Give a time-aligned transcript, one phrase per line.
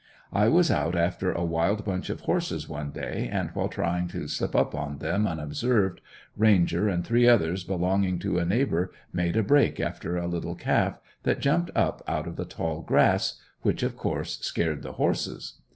[0.33, 4.27] I was out after a wild bunch of horses one day and while trying to
[4.27, 6.01] slip up on them unobserved
[6.35, 10.99] Ranger and three others belonging to a neighbor made a break after a little calf
[11.21, 15.59] that jumped up out of the tall grass, which of course scared the horses.